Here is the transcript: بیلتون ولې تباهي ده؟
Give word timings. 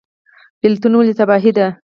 بیلتون 0.61 0.93
ولې 0.95 1.13
تباهي 1.19 1.51
ده؟ 1.57 1.67